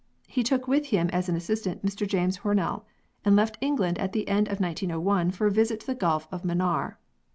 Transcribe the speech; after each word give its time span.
He 0.27 0.41
took 0.41 0.67
with 0.67 0.87
him 0.87 1.09
as 1.09 1.29
an 1.29 1.35
assistant, 1.35 1.85
Mr 1.85 2.07
James 2.07 2.39
Hornell, 2.39 2.85
and 3.23 3.35
left 3.35 3.59
England 3.61 3.99
at 3.99 4.13
the 4.13 4.27
end 4.27 4.47
of 4.47 4.59
1901 4.59 5.29
for 5.29 5.45
a 5.45 5.51
visit 5.51 5.79
to 5.81 5.85
the 5.85 5.93
Gulf 5.93 6.27
of 6.31 6.41
Manaar. 6.43 6.97